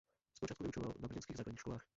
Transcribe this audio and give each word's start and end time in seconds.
Zpočátku 0.35 0.63
vyučoval 0.63 0.93
na 0.99 1.07
brněnských 1.07 1.37
základních 1.37 1.59
školách. 1.59 1.85